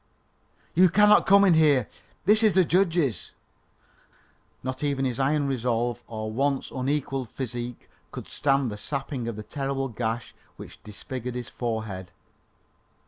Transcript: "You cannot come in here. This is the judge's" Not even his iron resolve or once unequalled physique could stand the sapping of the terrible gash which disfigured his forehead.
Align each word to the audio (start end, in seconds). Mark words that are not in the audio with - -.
"You 0.73 0.89
cannot 0.89 1.27
come 1.27 1.43
in 1.45 1.53
here. 1.53 1.87
This 2.25 2.41
is 2.41 2.55
the 2.55 2.65
judge's" 2.65 3.33
Not 4.63 4.83
even 4.83 5.05
his 5.05 5.19
iron 5.19 5.45
resolve 5.45 6.01
or 6.07 6.31
once 6.31 6.71
unequalled 6.71 7.29
physique 7.29 7.87
could 8.11 8.27
stand 8.27 8.71
the 8.71 8.77
sapping 8.77 9.27
of 9.27 9.35
the 9.35 9.43
terrible 9.43 9.89
gash 9.89 10.33
which 10.55 10.81
disfigured 10.81 11.35
his 11.35 11.49
forehead. 11.49 12.13